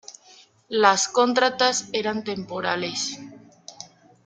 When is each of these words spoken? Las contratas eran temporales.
Las 0.69 1.07
contratas 1.07 1.89
eran 1.93 2.23
temporales. 2.23 3.19